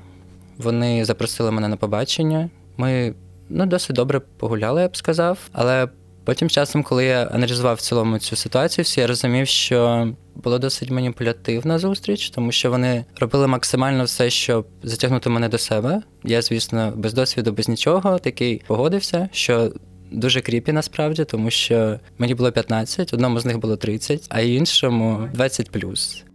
Вони 0.57 1.05
запросили 1.05 1.51
мене 1.51 1.67
на 1.67 1.77
побачення. 1.77 2.49
Ми 2.77 3.13
ну 3.49 3.65
досить 3.65 3.95
добре 3.95 4.19
погуляли, 4.19 4.81
я 4.81 4.87
б 4.87 4.97
сказав. 4.97 5.39
Але 5.51 5.87
потім, 6.23 6.49
часом, 6.49 6.83
коли 6.83 7.05
я 7.05 7.23
аналізував 7.23 7.75
в 7.75 7.81
цілому 7.81 8.19
цю 8.19 8.35
ситуацію, 8.35 8.83
всі 8.83 9.01
я 9.01 9.07
розумів, 9.07 9.47
що 9.47 10.07
було 10.35 10.59
досить 10.59 10.91
маніпулятивна 10.91 11.79
зустріч, 11.79 12.29
тому 12.29 12.51
що 12.51 12.71
вони 12.71 13.05
робили 13.19 13.47
максимально 13.47 14.03
все, 14.03 14.29
щоб 14.29 14.67
затягнути 14.83 15.29
мене 15.29 15.49
до 15.49 15.57
себе. 15.57 16.01
Я, 16.23 16.41
звісно, 16.41 16.93
без 16.95 17.13
досвіду, 17.13 17.51
без 17.51 17.67
нічого, 17.69 18.19
такий 18.19 18.61
погодився, 18.67 19.29
що 19.31 19.71
дуже 20.11 20.41
кріпі 20.41 20.71
насправді, 20.71 21.25
тому 21.25 21.49
що 21.49 21.99
мені 22.17 22.35
було 22.35 22.51
15, 22.51 23.13
одному 23.13 23.39
з 23.39 23.45
них 23.45 23.57
було 23.57 23.77
30, 23.77 24.25
а 24.29 24.41
іншому 24.41 25.29
20 25.33 25.71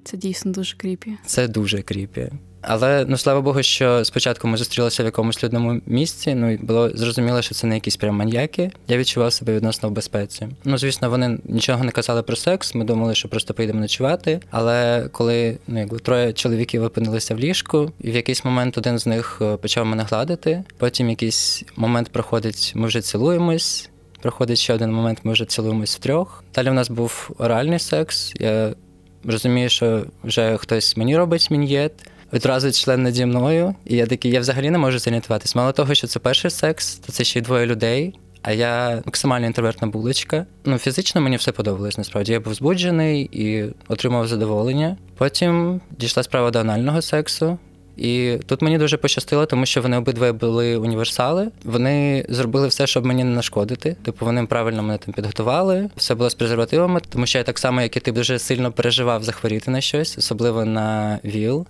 Це 0.04 0.16
дійсно 0.16 0.52
дуже 0.52 0.76
кріпі. 0.76 1.12
Це 1.26 1.48
дуже 1.48 1.82
кріпі. 1.82 2.30
Але 2.62 3.04
ну 3.08 3.16
слава 3.16 3.40
Богу, 3.40 3.62
що 3.62 4.04
спочатку 4.04 4.48
ми 4.48 4.56
зустрілися 4.56 5.02
в 5.02 5.06
якомусь 5.06 5.44
людному 5.44 5.80
місці. 5.86 6.34
Ну 6.34 6.50
і 6.50 6.56
було 6.56 6.90
зрозуміло, 6.90 7.42
що 7.42 7.54
це 7.54 7.66
не 7.66 7.74
якісь 7.74 7.96
прям 7.96 8.16
маньяки. 8.16 8.70
Я 8.88 8.96
відчував 8.96 9.32
себе 9.32 9.54
відносно 9.54 9.88
в 9.88 9.92
безпеці. 9.92 10.48
Ну 10.64 10.78
звісно, 10.78 11.10
вони 11.10 11.38
нічого 11.44 11.84
не 11.84 11.92
казали 11.92 12.22
про 12.22 12.36
секс. 12.36 12.74
Ми 12.74 12.84
думали, 12.84 13.14
що 13.14 13.28
просто 13.28 13.54
поїдемо 13.54 13.80
ночувати. 13.80 14.40
Але 14.50 15.08
коли 15.12 15.58
ну 15.68 15.78
якби 15.78 15.98
троє 15.98 16.32
чоловіків 16.32 16.84
опинилися 16.84 17.34
в 17.34 17.38
ліжку, 17.38 17.92
і 18.00 18.10
в 18.10 18.14
якийсь 18.14 18.44
момент 18.44 18.78
один 18.78 18.98
з 18.98 19.06
них 19.06 19.38
е, 19.42 19.56
почав 19.56 19.86
мене 19.86 20.02
гладити. 20.02 20.64
Потім 20.78 21.10
якийсь 21.10 21.64
момент 21.76 22.08
проходить, 22.08 22.72
ми 22.74 22.86
вже 22.86 23.00
цілуємось. 23.00 23.88
Проходить 24.22 24.58
ще 24.58 24.74
один 24.74 24.92
момент, 24.92 25.18
ми 25.24 25.32
вже 25.32 25.44
цілуємось 25.44 25.96
втрьох. 25.96 26.44
Далі 26.54 26.70
в 26.70 26.74
нас 26.74 26.90
був 26.90 27.30
оральний 27.38 27.78
секс. 27.78 28.32
Я 28.40 28.74
розумію, 29.24 29.68
що 29.68 30.04
вже 30.24 30.56
хтось 30.56 30.96
мені 30.96 31.16
робить 31.16 31.50
мін'єт 31.50 31.92
відразу 32.32 32.72
член 32.72 33.02
наді 33.02 33.26
мною, 33.26 33.74
і 33.84 33.96
я 33.96 34.06
такий, 34.06 34.30
я 34.30 34.40
взагалі 34.40 34.70
не 34.70 34.78
можу 34.78 34.98
занятуватись. 34.98 35.54
Мало 35.54 35.72
того, 35.72 35.94
що 35.94 36.06
це 36.06 36.18
перший 36.18 36.50
секс, 36.50 36.94
то 36.94 37.12
це 37.12 37.24
ще 37.24 37.38
й 37.38 37.42
двоє 37.42 37.66
людей. 37.66 38.14
А 38.42 38.52
я 38.52 39.02
максимально 39.06 39.46
інтровертна 39.46 39.88
булочка. 39.88 40.46
Ну, 40.64 40.78
фізично 40.78 41.20
мені 41.20 41.36
все 41.36 41.52
подобалось. 41.52 41.98
Насправді 41.98 42.32
я 42.32 42.40
був 42.40 42.54
збуджений 42.54 43.22
і 43.32 43.64
отримав 43.88 44.28
задоволення. 44.28 44.96
Потім 45.18 45.80
дійшла 45.98 46.22
справа 46.22 46.50
до 46.50 46.58
анального 46.58 47.02
сексу. 47.02 47.58
І 47.96 48.38
тут 48.46 48.62
мені 48.62 48.78
дуже 48.78 48.96
пощастило, 48.96 49.46
тому 49.46 49.66
що 49.66 49.82
вони 49.82 49.96
обидва 49.96 50.32
були 50.32 50.76
універсали. 50.76 51.48
Вони 51.64 52.26
зробили 52.28 52.68
все, 52.68 52.86
щоб 52.86 53.06
мені 53.06 53.24
не 53.24 53.30
нашкодити. 53.30 53.96
Типу 54.04 54.26
вони 54.26 54.46
правильно 54.46 54.82
мене 54.82 54.98
там 54.98 55.14
підготували, 55.14 55.90
все 55.96 56.14
було 56.14 56.30
з 56.30 56.34
презервативами, 56.34 57.00
тому 57.08 57.26
що 57.26 57.38
я 57.38 57.44
так 57.44 57.58
само, 57.58 57.82
як 57.82 57.96
і 57.96 58.00
ти 58.00 58.12
дуже 58.12 58.38
сильно 58.38 58.72
переживав 58.72 59.24
захворіти 59.24 59.70
на 59.70 59.80
щось, 59.80 60.18
особливо 60.18 60.64
на 60.64 61.18
ВІЛ 61.24 61.66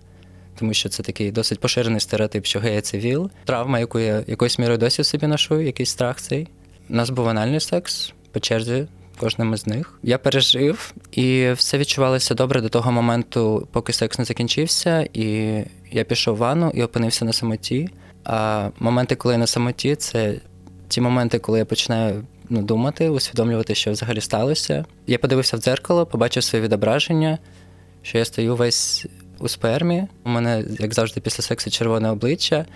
тому 0.58 0.74
що 0.74 0.88
це 0.88 1.02
такий 1.02 1.32
досить 1.32 1.60
поширений 1.60 2.00
стереотип, 2.00 2.46
що 2.46 2.60
гея 2.60 2.80
це 2.80 2.98
ВІЛ. 2.98 3.30
Травма, 3.44 3.78
яку 3.78 3.98
я 3.98 4.24
якоюсь 4.26 4.58
мірою 4.58 4.78
досі 4.78 5.04
собі 5.04 5.26
ношу, 5.26 5.60
якийсь 5.60 5.90
страх 5.90 6.20
цей. 6.20 6.48
У 6.90 6.94
нас 6.94 7.10
був 7.10 7.28
анальний 7.28 7.60
секс 7.60 8.12
по 8.32 8.40
черзі. 8.40 8.86
Кожним 9.18 9.54
із 9.54 9.66
них 9.66 9.98
я 10.02 10.18
пережив, 10.18 10.94
і 11.12 11.52
все 11.52 11.78
відчувалося 11.78 12.34
добре 12.34 12.60
до 12.60 12.68
того 12.68 12.92
моменту, 12.92 13.68
поки 13.72 13.92
секс 13.92 14.18
не 14.18 14.24
закінчився, 14.24 15.08
і 15.12 15.58
я 15.92 16.04
пішов 16.04 16.34
в 16.34 16.38
ванну 16.38 16.72
і 16.74 16.82
опинився 16.82 17.24
на 17.24 17.32
самоті. 17.32 17.88
А 18.24 18.68
моменти, 18.78 19.16
коли 19.16 19.34
я 19.34 19.38
на 19.38 19.46
самоті, 19.46 19.96
це 19.96 20.34
ті 20.88 21.00
моменти, 21.00 21.38
коли 21.38 21.58
я 21.58 21.64
починаю 21.64 22.24
ну, 22.48 22.62
думати, 22.62 23.08
усвідомлювати, 23.08 23.74
що 23.74 23.92
взагалі 23.92 24.20
сталося. 24.20 24.84
Я 25.06 25.18
подивився 25.18 25.56
в 25.56 25.60
дзеркало, 25.60 26.06
побачив 26.06 26.42
своє 26.42 26.64
відображення, 26.64 27.38
що 28.02 28.18
я 28.18 28.24
стою 28.24 28.56
весь 28.56 29.06
у 29.42 29.48
спермі. 29.48 30.04
У 30.24 30.28
мене, 30.28 30.64
як 30.80 30.94
завжди, 30.94 31.20
після 31.20 31.42
сексу 31.42 31.70
червоне 31.70 32.10
обличчя. 32.10 32.66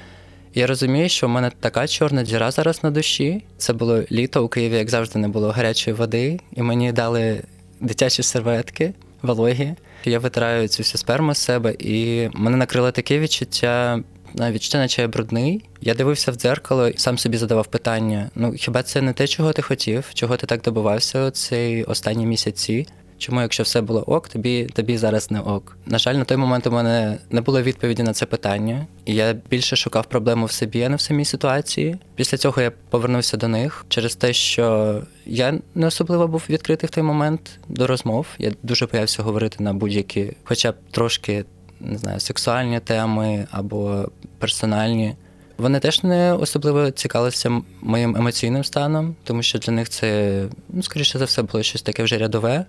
Я 0.54 0.66
розумію, 0.66 1.08
що 1.08 1.26
в 1.26 1.30
мене 1.30 1.50
така 1.60 1.86
чорна 1.86 2.22
діра 2.22 2.50
зараз 2.50 2.84
на 2.84 2.90
душі. 2.90 3.44
Це 3.58 3.72
було 3.72 4.02
літо 4.12 4.44
у 4.44 4.48
Києві, 4.48 4.76
як 4.76 4.90
завжди, 4.90 5.18
не 5.18 5.28
було 5.28 5.50
гарячої 5.50 5.96
води, 5.96 6.40
і 6.52 6.62
мені 6.62 6.92
дали 6.92 7.42
дитячі 7.80 8.22
серветки, 8.22 8.92
вологі. 9.22 9.74
Я 10.04 10.18
витираю 10.18 10.68
цю 10.68 10.82
всю 10.82 10.98
сперму 10.98 11.34
з 11.34 11.38
себе, 11.38 11.74
і 11.78 12.28
мене 12.34 12.56
накрило 12.56 12.90
таке 12.90 13.18
відчуття. 13.18 14.02
Відчуття, 14.34 14.78
наче 14.78 15.02
я 15.02 15.08
брудний. 15.08 15.64
Я 15.80 15.94
дивився 15.94 16.32
в 16.32 16.34
дзеркало 16.34 16.88
і 16.88 16.98
сам 16.98 17.18
собі 17.18 17.36
задавав 17.36 17.66
питання: 17.66 18.30
ну 18.34 18.52
хіба 18.52 18.82
це 18.82 19.02
не 19.02 19.12
те, 19.12 19.26
чого 19.26 19.52
ти 19.52 19.62
хотів, 19.62 20.04
чого 20.14 20.36
ти 20.36 20.46
так 20.46 20.62
добивався 20.62 21.30
ці 21.30 21.84
останні 21.88 22.26
місяці? 22.26 22.86
Чому, 23.18 23.40
якщо 23.40 23.62
все 23.62 23.80
було 23.80 24.00
ок, 24.00 24.28
тобі 24.28 24.64
тобі 24.64 24.98
зараз 24.98 25.30
не 25.30 25.40
ок? 25.40 25.76
На 25.86 25.98
жаль, 25.98 26.14
на 26.14 26.24
той 26.24 26.36
момент 26.36 26.66
у 26.66 26.70
мене 26.70 27.18
не 27.30 27.40
було 27.40 27.62
відповіді 27.62 28.02
на 28.02 28.12
це 28.12 28.26
питання, 28.26 28.86
і 29.04 29.14
я 29.14 29.32
більше 29.50 29.76
шукав 29.76 30.06
проблему 30.06 30.46
в 30.46 30.52
собі, 30.52 30.82
а 30.82 30.88
не 30.88 30.96
в 30.96 31.00
самій 31.00 31.24
ситуації. 31.24 31.96
Після 32.14 32.38
цього 32.38 32.62
я 32.62 32.72
повернувся 32.90 33.36
до 33.36 33.48
них 33.48 33.86
через 33.88 34.16
те, 34.16 34.32
що 34.32 35.02
я 35.26 35.58
не 35.74 35.86
особливо 35.86 36.28
був 36.28 36.42
відкритий 36.48 36.86
в 36.86 36.90
той 36.90 37.02
момент 37.02 37.58
до 37.68 37.86
розмов. 37.86 38.26
Я 38.38 38.52
дуже 38.62 38.86
боявся 38.86 39.22
говорити 39.22 39.64
на 39.64 39.74
будь-які, 39.74 40.32
хоча 40.44 40.72
б 40.72 40.74
трошки 40.90 41.44
не 41.80 41.98
знаю, 41.98 42.20
сексуальні 42.20 42.80
теми 42.80 43.46
або 43.50 44.08
персональні. 44.38 45.14
Вони 45.58 45.80
теж 45.80 46.02
не 46.02 46.32
особливо 46.32 46.90
цікавилися 46.90 47.62
моїм 47.80 48.16
емоційним 48.16 48.64
станом, 48.64 49.16
тому 49.24 49.42
що 49.42 49.58
для 49.58 49.72
них 49.72 49.88
це, 49.88 50.42
ну, 50.68 50.82
скоріше 50.82 51.18
за 51.18 51.24
все, 51.24 51.42
було 51.42 51.62
щось 51.62 51.82
таке 51.82 52.02
вже 52.02 52.18
рядове. 52.18 52.64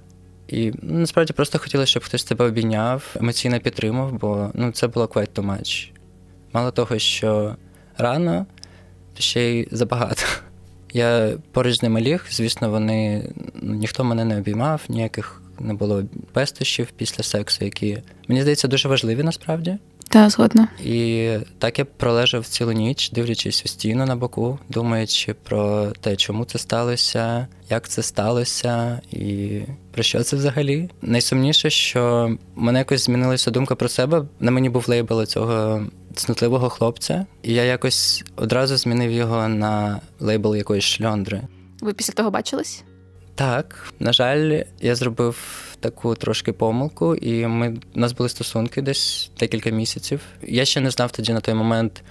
І 0.47 0.71
ну, 0.81 0.99
насправді 0.99 1.33
просто 1.33 1.59
хотілося, 1.59 1.89
щоб 1.89 2.03
хтось 2.03 2.23
тебе 2.23 2.45
обійняв, 2.45 3.15
емоційно 3.19 3.59
підтримав, 3.59 4.13
бо 4.13 4.51
ну, 4.53 4.71
це 4.71 4.87
було 4.87 5.05
quite 5.05 5.29
too 5.29 5.45
much. 5.45 5.91
Мало 6.53 6.71
того, 6.71 6.99
що 6.99 7.55
рано, 7.97 8.45
то 9.13 9.21
ще 9.21 9.41
й 9.43 9.67
забагато. 9.71 10.23
Я 10.93 11.33
поруч 11.51 11.77
з 11.77 11.83
ними 11.83 12.01
ліг, 12.01 12.25
звісно, 12.29 12.69
вони 12.69 13.29
ну, 13.55 13.73
ніхто 13.73 14.03
мене 14.03 14.25
не 14.25 14.37
обіймав, 14.37 14.81
ніяких 14.89 15.41
не 15.59 15.73
було 15.73 16.03
пестощів 16.31 16.87
після 16.97 17.23
сексу, 17.23 17.65
які 17.65 18.01
мені 18.27 18.41
здається 18.41 18.67
дуже 18.67 18.89
важливі 18.89 19.23
насправді. 19.23 19.77
Та, 20.09 20.29
згодна. 20.29 20.67
І 20.83 21.29
так 21.59 21.79
я 21.79 21.85
пролежав 21.85 22.45
цілу 22.45 22.71
ніч, 22.71 23.11
дивлячись 23.11 23.65
у 23.65 23.67
стіну 23.67 24.05
на 24.05 24.15
боку, 24.15 24.59
думаючи 24.69 25.33
про 25.33 25.91
те, 26.01 26.15
чому 26.15 26.45
це 26.45 26.59
сталося, 26.59 27.47
як 27.69 27.89
це 27.89 28.03
сталося, 28.03 29.01
і 29.11 29.59
про 29.91 30.03
що 30.03 30.23
це 30.23 30.35
взагалі. 30.35 30.89
Найсумніше, 31.01 31.69
що 31.69 32.31
в 32.55 32.61
мене 32.61 32.79
якось 32.79 33.05
змінилася 33.05 33.51
думка 33.51 33.75
про 33.75 33.89
себе. 33.89 34.25
На 34.39 34.51
мені 34.51 34.69
був 34.69 34.89
лейбл 34.89 35.25
цього 35.25 35.85
цнутливого 36.15 36.69
хлопця, 36.69 37.25
і 37.43 37.53
я 37.53 37.63
якось 37.63 38.23
одразу 38.35 38.77
змінив 38.77 39.11
його 39.11 39.47
на 39.47 40.01
лейбл 40.19 40.55
якоїсь 40.55 40.83
шльондри. 40.83 41.41
Ви 41.81 41.93
після 41.93 42.13
того 42.13 42.31
бачились? 42.31 42.83
Так, 43.35 43.93
на 43.99 44.13
жаль, 44.13 44.61
я 44.81 44.95
зробив 44.95 45.37
таку 45.79 46.15
трошки 46.15 46.53
помилку, 46.53 47.15
і 47.15 47.47
ми 47.47 47.77
у 47.95 47.99
нас 47.99 48.11
були 48.11 48.29
стосунки 48.29 48.81
десь 48.81 49.31
декілька 49.39 49.69
місяців. 49.69 50.21
Я 50.41 50.65
ще 50.65 50.81
не 50.81 50.91
знав 50.91 51.11
тоді 51.11 51.33
на 51.33 51.39
той 51.39 51.53
момент, 51.53 52.03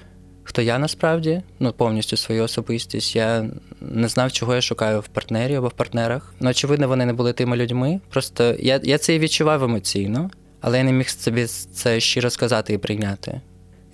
хто 0.44 0.62
я 0.62 0.78
насправді, 0.78 1.42
ну 1.60 1.72
повністю 1.72 2.16
свою 2.16 2.44
особистість. 2.44 3.16
Я 3.16 3.50
не 3.80 4.08
знав, 4.08 4.32
чого 4.32 4.54
я 4.54 4.60
шукаю 4.60 5.00
в 5.00 5.08
партнері 5.08 5.54
або 5.54 5.68
в 5.68 5.72
партнерах. 5.72 6.34
Ну, 6.40 6.50
очевидно, 6.50 6.88
вони 6.88 7.06
не 7.06 7.12
були 7.12 7.32
тими 7.32 7.56
людьми. 7.56 8.00
Просто 8.08 8.54
я 8.58 8.80
я 8.84 8.98
це 8.98 9.14
і 9.14 9.18
відчував 9.18 9.64
емоційно, 9.64 10.30
але 10.60 10.78
я 10.78 10.84
не 10.84 10.92
міг 10.92 11.08
собі 11.08 11.46
це 11.46 12.00
щиро 12.00 12.30
сказати 12.30 12.72
і 12.72 12.78
прийняти. 12.78 13.40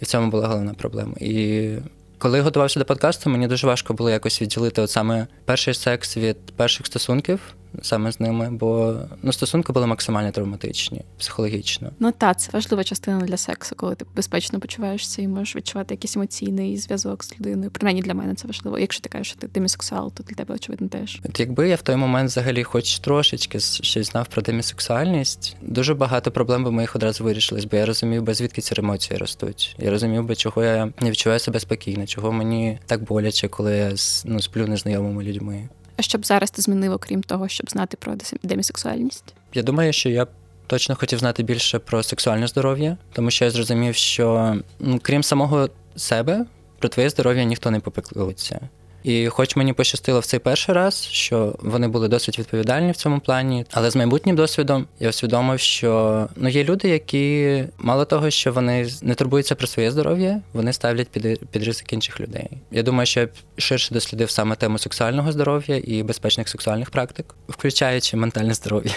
І 0.00 0.04
в 0.04 0.08
цьому 0.08 0.30
була 0.30 0.48
головна 0.48 0.74
проблема. 0.74 1.12
І 1.20 1.70
коли 2.18 2.40
готувався 2.40 2.78
до 2.78 2.84
подкасту, 2.84 3.30
мені 3.30 3.46
дуже 3.46 3.66
важко 3.66 3.94
було 3.94 4.10
якось 4.10 4.42
відділити 4.42 4.82
от 4.82 4.90
саме 4.90 5.26
перший 5.44 5.74
секс 5.74 6.16
від 6.16 6.36
перших 6.56 6.86
стосунків 6.86 7.40
саме 7.82 8.12
з 8.12 8.20
ними, 8.20 8.48
бо 8.50 8.96
ну, 9.22 9.32
стосунки 9.32 9.72
були 9.72 9.86
максимально 9.86 10.30
травматичні, 10.30 11.02
психологічно. 11.18 11.90
Ну 11.98 12.12
так, 12.12 12.40
це 12.40 12.50
важлива 12.52 12.84
частина 12.84 13.20
для 13.20 13.36
сексу, 13.36 13.74
коли 13.76 13.94
ти 13.94 14.04
безпечно 14.16 14.60
почуваєшся 14.60 15.22
і 15.22 15.28
можеш 15.28 15.56
відчувати 15.56 15.94
якийсь 15.94 16.16
емоційний 16.16 16.76
зв'язок 16.76 17.24
з 17.24 17.40
людиною. 17.40 17.70
Принаймні 17.70 18.02
для 18.02 18.14
мене 18.14 18.34
це 18.34 18.46
важливо. 18.46 18.78
Якщо 18.78 19.02
ти 19.02 19.08
кажеш, 19.08 19.26
що 19.26 19.36
ти 19.36 19.46
демісексуал, 19.48 20.12
то 20.12 20.22
для 20.22 20.34
тебе 20.34 20.54
очевидно 20.54 20.88
теж. 20.88 21.20
От 21.24 21.40
якби 21.40 21.68
я 21.68 21.76
в 21.76 21.82
той 21.82 21.96
момент 21.96 22.30
взагалі, 22.30 22.62
хоч 22.62 22.98
трошечки 22.98 23.60
щось 23.60 24.10
знав 24.10 24.26
про 24.26 24.42
демісексуальність, 24.42 25.56
дуже 25.62 25.94
багато 25.94 26.30
проблем 26.30 26.64
би 26.64 26.70
моїх 26.70 26.96
одразу 26.96 27.24
вирішились, 27.24 27.64
бо 27.64 27.76
я 27.76 27.86
розумів 27.86 28.22
би, 28.22 28.34
звідки 28.34 28.60
ці 28.60 28.74
емоції 28.78 29.18
ростуть. 29.18 29.76
Я 29.78 29.90
розумів 29.90 30.24
би, 30.24 30.36
чого 30.36 30.64
я 30.64 30.92
не 31.00 31.10
відчуваю 31.10 31.40
себе 31.40 31.60
спокійно, 31.60 32.06
чого 32.06 32.32
мені 32.32 32.78
так 32.86 33.04
боляче, 33.04 33.48
коли 33.48 33.76
я 33.76 33.92
ну, 34.24 34.42
сплю 34.42 34.66
незнайомими 34.66 35.24
людьми. 35.24 35.68
А 36.02 36.04
що 36.04 36.18
б 36.18 36.26
зараз 36.26 36.50
ти 36.50 36.62
змінив, 36.62 36.92
окрім 36.92 37.22
того, 37.22 37.48
щоб 37.48 37.70
знати 37.70 37.96
про 37.96 38.14
демісексуальність? 38.42 39.34
Я 39.54 39.62
думаю, 39.62 39.92
що 39.92 40.08
я 40.08 40.26
точно 40.66 40.96
хотів 40.96 41.18
знати 41.18 41.42
більше 41.42 41.78
про 41.78 42.02
сексуальне 42.02 42.46
здоров'я, 42.46 42.96
тому 43.12 43.30
що 43.30 43.44
я 43.44 43.50
зрозумів, 43.50 43.94
що 43.94 44.56
ну, 44.80 45.00
крім 45.02 45.22
самого 45.22 45.68
себе, 45.96 46.46
про 46.78 46.88
твоє 46.88 47.10
здоров'я 47.10 47.44
ніхто 47.44 47.70
не 47.70 47.80
попеклується. 47.80 48.60
І 49.04 49.28
хоч 49.28 49.56
мені 49.56 49.72
пощастило 49.72 50.20
в 50.20 50.26
цей 50.26 50.40
перший 50.40 50.74
раз, 50.74 51.08
що 51.10 51.54
вони 51.58 51.88
були 51.88 52.08
досить 52.08 52.38
відповідальні 52.38 52.92
в 52.92 52.96
цьому 52.96 53.20
плані, 53.20 53.66
але 53.70 53.90
з 53.90 53.96
майбутнім 53.96 54.36
досвідом 54.36 54.86
я 55.00 55.08
усвідомив, 55.08 55.60
що 55.60 56.28
ну 56.36 56.48
є 56.48 56.64
люди, 56.64 56.88
які 56.88 57.64
мало 57.78 58.04
того, 58.04 58.30
що 58.30 58.52
вони 58.52 58.88
не 59.02 59.14
турбуються 59.14 59.54
про 59.54 59.66
своє 59.66 59.90
здоров'я, 59.90 60.40
вони 60.52 60.72
ставлять 60.72 61.08
під 61.08 61.50
під 61.50 61.64
ризик 61.64 61.92
інших 61.92 62.20
людей. 62.20 62.48
Я 62.70 62.82
думаю, 62.82 63.06
що 63.06 63.20
я 63.20 63.28
ширше 63.56 63.94
дослідив 63.94 64.30
саме 64.30 64.56
тему 64.56 64.78
сексуального 64.78 65.32
здоров'я 65.32 65.82
і 65.84 66.02
безпечних 66.02 66.48
сексуальних 66.48 66.90
практик, 66.90 67.34
включаючи 67.48 68.16
ментальне 68.16 68.54
здоров'я. 68.54 68.94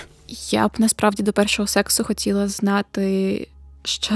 Я 0.52 0.68
б 0.68 0.72
насправді 0.78 1.24
до 1.24 1.34
першого 1.34 1.68
сексу 1.68 2.04
хотіла 2.04 2.48
знати, 2.48 3.48
що 3.84 4.16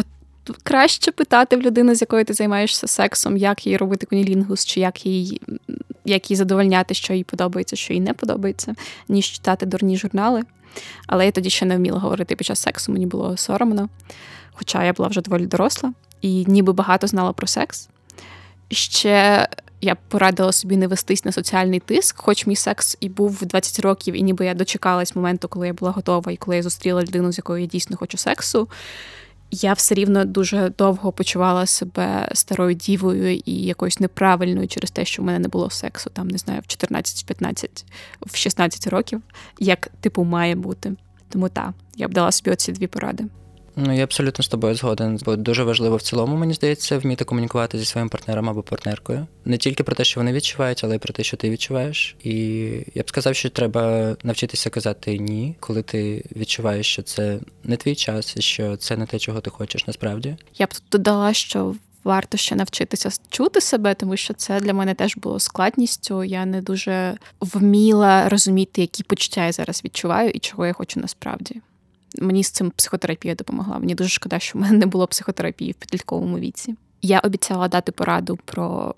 краще 0.63 1.11
питати 1.11 1.57
в 1.57 1.61
людини, 1.61 1.95
з 1.95 2.01
якою 2.01 2.25
ти 2.25 2.33
займаєшся 2.33 2.87
сексом, 2.87 3.37
як 3.37 3.67
їй 3.67 3.77
робити 3.77 4.05
кунілінгус, 4.05 4.65
чи 4.65 4.79
як 4.79 5.05
їй 5.05 5.41
як 6.05 6.31
їй 6.31 6.37
задовольняти, 6.37 6.93
що 6.93 7.13
їй 7.13 7.23
подобається, 7.23 7.75
що 7.75 7.93
їй 7.93 7.99
не 7.99 8.13
подобається, 8.13 8.75
ніж 9.07 9.25
читати 9.25 9.65
дурні 9.65 9.97
журнали. 9.97 10.43
Але 11.07 11.25
я 11.25 11.31
тоді 11.31 11.49
ще 11.49 11.65
не 11.65 11.77
вміла 11.77 11.99
говорити 11.99 12.35
під 12.35 12.47
час 12.47 12.59
сексу, 12.59 12.91
мені 12.91 13.05
було 13.05 13.37
соромно. 13.37 13.89
Хоча 14.51 14.83
я 14.83 14.93
була 14.93 15.09
вже 15.09 15.21
доволі 15.21 15.45
доросла 15.45 15.93
і 16.21 16.45
ніби 16.47 16.73
багато 16.73 17.07
знала 17.07 17.33
про 17.33 17.47
секс. 17.47 17.89
Ще 18.71 19.47
я 19.81 19.95
порадила 19.95 20.51
собі 20.51 20.77
не 20.77 20.87
вестись 20.87 21.25
на 21.25 21.31
соціальний 21.31 21.79
тиск, 21.79 22.21
хоч 22.21 22.47
мій 22.47 22.55
секс 22.55 22.97
і 22.99 23.09
був 23.09 23.31
в 23.41 23.45
20 23.45 23.79
років, 23.79 24.15
і 24.15 24.21
ніби 24.21 24.45
я 24.45 24.53
дочекалась 24.53 25.15
моменту, 25.15 25.47
коли 25.47 25.67
я 25.67 25.73
була 25.73 25.91
готова 25.91 26.31
і 26.31 26.37
коли 26.37 26.57
я 26.57 26.63
зустріла 26.63 27.01
людину, 27.01 27.31
з 27.31 27.37
якою 27.37 27.61
я 27.61 27.67
дійсно 27.67 27.97
хочу 27.97 28.17
сексу 28.17 28.69
я 29.51 29.73
все 29.73 29.95
рівно 29.95 30.25
дуже 30.25 30.69
довго 30.77 31.11
почувала 31.11 31.65
себе 31.65 32.29
старою 32.33 32.73
дівою 32.73 33.35
і 33.45 33.53
якоюсь 33.53 33.99
неправильною 33.99 34.67
через 34.67 34.91
те, 34.91 35.05
що 35.05 35.21
в 35.21 35.25
мене 35.25 35.39
не 35.39 35.47
було 35.47 35.69
сексу, 35.69 36.09
там 36.09 36.27
не 36.27 36.37
знаю, 36.37 36.61
в 36.63 36.67
14, 36.67 37.23
в 37.23 37.27
15, 37.27 37.85
в 38.25 38.35
16 38.35 38.87
років, 38.87 39.21
як 39.59 39.87
типу 40.01 40.23
має 40.23 40.55
бути. 40.55 40.95
Тому 41.29 41.49
так, 41.49 41.73
я 41.95 42.07
б 42.07 42.13
дала 42.13 42.31
собі 42.31 42.51
оці 42.51 42.71
дві 42.71 42.87
поради. 42.87 43.25
Ну, 43.81 43.93
я 43.93 44.03
абсолютно 44.03 44.43
з 44.43 44.47
тобою 44.47 44.75
згоден, 44.75 45.19
бо 45.25 45.35
дуже 45.35 45.63
важливо 45.63 45.95
в 45.95 46.01
цілому, 46.01 46.37
мені 46.37 46.53
здається, 46.53 46.97
вміти 46.97 47.25
комунікувати 47.25 47.77
зі 47.77 47.85
своїм 47.85 48.09
партнером 48.09 48.49
або 48.49 48.63
партнеркою. 48.63 49.27
Не 49.45 49.57
тільки 49.57 49.83
про 49.83 49.95
те, 49.95 50.03
що 50.03 50.19
вони 50.19 50.33
відчувають, 50.33 50.83
але 50.83 50.95
й 50.95 50.99
про 50.99 51.13
те, 51.13 51.23
що 51.23 51.37
ти 51.37 51.49
відчуваєш. 51.49 52.15
І 52.23 52.33
я 52.95 53.03
б 53.03 53.09
сказав, 53.09 53.35
що 53.35 53.49
треба 53.49 54.15
навчитися 54.23 54.69
казати 54.69 55.17
ні, 55.17 55.55
коли 55.59 55.81
ти 55.81 56.25
відчуваєш, 56.35 56.87
що 56.87 57.01
це 57.01 57.39
не 57.63 57.77
твій 57.77 57.95
час, 57.95 58.37
і 58.37 58.41
що 58.41 58.77
це 58.77 58.97
не 58.97 59.05
те, 59.05 59.19
чого 59.19 59.41
ти 59.41 59.49
хочеш 59.49 59.87
насправді. 59.87 60.35
Я 60.57 60.65
б 60.65 60.73
тут 60.73 60.83
додала, 60.91 61.33
що. 61.33 61.75
Варто 62.03 62.37
ще 62.37 62.55
навчитися 62.55 63.09
чути 63.29 63.61
себе, 63.61 63.93
тому 63.93 64.17
що 64.17 64.33
це 64.33 64.59
для 64.59 64.73
мене 64.73 64.93
теж 64.93 65.17
було 65.17 65.39
складністю. 65.39 66.23
Я 66.23 66.45
не 66.45 66.61
дуже 66.61 67.17
вміла 67.39 68.29
розуміти, 68.29 68.81
які 68.81 69.03
почуття 69.03 69.45
я 69.45 69.51
зараз 69.51 69.81
відчуваю 69.85 70.29
і 70.29 70.39
чого 70.39 70.65
я 70.65 70.73
хочу 70.73 70.99
насправді. 70.99 71.61
Мені 72.17 72.43
з 72.43 72.51
цим 72.51 72.71
психотерапія 72.71 73.35
допомогла. 73.35 73.79
Мені 73.79 73.95
дуже 73.95 74.09
шкода, 74.09 74.39
що 74.39 74.59
в 74.59 74.61
мене 74.61 74.77
не 74.77 74.85
було 74.85 75.07
психотерапії 75.07 75.71
в 75.71 75.75
підлітковому 75.75 76.39
віці. 76.39 76.75
Я 77.01 77.19
обіцяла 77.19 77.67
дати 77.67 77.91
пораду 77.91 78.39
про 78.45 78.95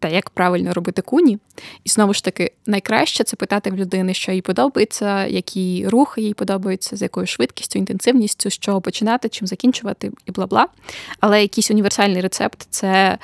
те, 0.00 0.12
як 0.12 0.30
правильно 0.30 0.72
робити 0.72 1.02
куні. 1.02 1.38
І 1.84 1.88
знову 1.88 2.14
ж 2.14 2.24
таки, 2.24 2.52
найкраще 2.66 3.24
це 3.24 3.36
питати 3.36 3.70
в 3.70 3.76
людини, 3.76 4.14
що 4.14 4.32
їй 4.32 4.42
подобається, 4.42 5.26
які 5.26 5.88
рухи 5.88 6.22
їй 6.22 6.34
подобаються, 6.34 6.96
з 6.96 7.02
якою 7.02 7.26
швидкістю, 7.26 7.78
інтенсивністю, 7.78 8.50
з 8.50 8.58
чого 8.58 8.80
починати, 8.80 9.28
чим 9.28 9.46
закінчувати, 9.46 10.12
і 10.26 10.30
бла 10.30 10.46
бла. 10.46 10.68
Але 11.20 11.42
якийсь 11.42 11.70
універсальний 11.70 12.20
рецепт 12.20 12.66
це 12.70 13.18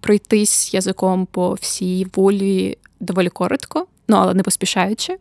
пройтись 0.00 0.74
язиком 0.74 1.26
по 1.26 1.52
всій 1.52 2.06
волі 2.14 2.78
доволі 3.00 3.28
коротко, 3.28 3.86
ну 4.08 4.16
але 4.16 4.34
не 4.34 4.42
поспішаючи 4.42 5.16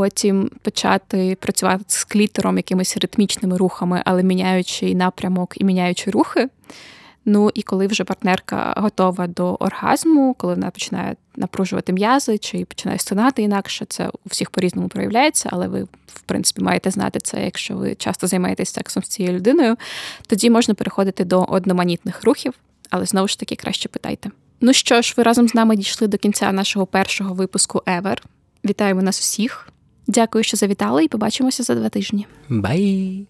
потім 0.00 0.50
почати 0.62 1.36
працювати 1.40 1.84
з 1.86 2.04
клітером 2.04 2.56
якимись 2.56 2.96
ритмічними 2.96 3.56
рухами, 3.56 4.02
але 4.04 4.22
міняючи 4.22 4.94
напрямок 4.94 5.54
і 5.56 5.64
міняючи 5.64 6.10
рухи. 6.10 6.48
Ну 7.24 7.50
і 7.54 7.62
коли 7.62 7.86
вже 7.86 8.04
партнерка 8.04 8.74
готова 8.76 9.26
до 9.26 9.54
оргазму, 9.54 10.34
коли 10.38 10.54
вона 10.54 10.70
починає 10.70 11.16
напружувати 11.36 11.92
м'язи 11.92 12.38
чи 12.38 12.64
починає 12.64 12.98
стонати 12.98 13.42
інакше, 13.42 13.86
це 13.88 14.08
у 14.08 14.28
всіх 14.28 14.50
по-різному 14.50 14.88
проявляється, 14.88 15.48
але 15.52 15.68
ви, 15.68 15.82
в 16.06 16.20
принципі, 16.26 16.62
маєте 16.62 16.90
знати 16.90 17.20
це, 17.22 17.44
якщо 17.44 17.76
ви 17.76 17.94
часто 17.94 18.26
займаєтесь 18.26 18.72
сексом 18.72 19.02
з 19.02 19.08
цією 19.08 19.34
людиною, 19.34 19.76
тоді 20.26 20.50
можна 20.50 20.74
переходити 20.74 21.24
до 21.24 21.44
одноманітних 21.44 22.24
рухів, 22.24 22.54
але 22.90 23.06
знову 23.06 23.28
ж 23.28 23.38
таки 23.38 23.56
краще 23.56 23.88
питайте. 23.88 24.30
Ну 24.60 24.72
що 24.72 25.02
ж, 25.02 25.14
ви 25.16 25.22
разом 25.22 25.48
з 25.48 25.54
нами 25.54 25.76
дійшли 25.76 26.08
до 26.08 26.18
кінця 26.18 26.52
нашого 26.52 26.86
першого 26.86 27.34
випуску 27.34 27.82
Ever. 27.86 28.18
Вітаємо 28.64 29.02
нас 29.02 29.20
усіх. 29.20 29.66
Дякую, 30.10 30.44
що 30.44 30.56
завітали, 30.56 31.04
і 31.04 31.08
побачимося 31.08 31.62
за 31.62 31.74
два 31.74 31.88
тижні. 31.88 32.26
Бай! 32.48 33.26